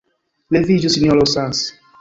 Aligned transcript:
Leviĝu, 0.55 0.91
Sinjoro 0.95 1.29
Nans! 1.37 1.65